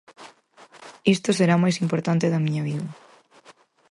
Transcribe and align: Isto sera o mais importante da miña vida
Isto 1.15 1.29
sera 1.37 1.57
o 1.59 1.63
mais 1.63 1.77
importante 1.85 2.31
da 2.33 2.43
miña 2.45 2.65
vida 2.69 2.87